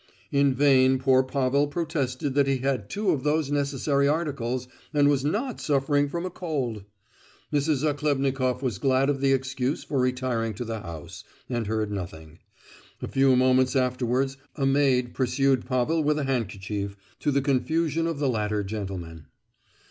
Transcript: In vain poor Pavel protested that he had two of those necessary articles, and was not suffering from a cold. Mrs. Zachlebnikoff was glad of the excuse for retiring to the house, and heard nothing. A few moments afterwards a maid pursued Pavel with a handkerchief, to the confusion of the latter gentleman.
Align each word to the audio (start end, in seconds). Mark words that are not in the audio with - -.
In 0.31 0.55
vain 0.55 0.97
poor 0.97 1.21
Pavel 1.21 1.67
protested 1.67 2.33
that 2.33 2.47
he 2.47 2.57
had 2.57 2.89
two 2.89 3.11
of 3.11 3.21
those 3.21 3.51
necessary 3.51 4.07
articles, 4.07 4.67
and 4.95 5.07
was 5.07 5.23
not 5.23 5.61
suffering 5.61 6.09
from 6.09 6.25
a 6.25 6.31
cold. 6.31 6.85
Mrs. 7.53 7.83
Zachlebnikoff 7.83 8.63
was 8.63 8.79
glad 8.79 9.11
of 9.11 9.21
the 9.21 9.31
excuse 9.31 9.83
for 9.83 9.99
retiring 9.99 10.55
to 10.55 10.65
the 10.65 10.79
house, 10.79 11.23
and 11.51 11.67
heard 11.67 11.91
nothing. 11.91 12.39
A 13.03 13.07
few 13.07 13.35
moments 13.35 13.75
afterwards 13.75 14.37
a 14.55 14.65
maid 14.65 15.13
pursued 15.13 15.67
Pavel 15.67 16.01
with 16.03 16.17
a 16.17 16.23
handkerchief, 16.23 16.97
to 17.19 17.29
the 17.29 17.41
confusion 17.43 18.07
of 18.07 18.17
the 18.17 18.27
latter 18.27 18.63
gentleman. 18.63 19.27